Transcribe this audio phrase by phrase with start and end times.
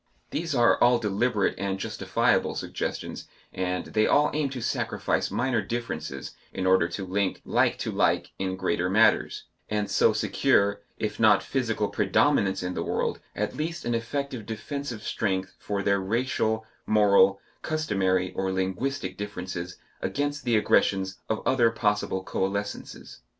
[0.31, 6.33] These are all deliberate and justifiable suggestions, and they all aim to sacrifice minor differences
[6.51, 11.43] in order to link like to like in greater matters, and so secure, if not
[11.43, 17.39] physical predominance in the world, at least an effective defensive strength for their racial, moral,
[17.61, 23.19] customary, or linguistic differences against the aggressions of other possible coalescences.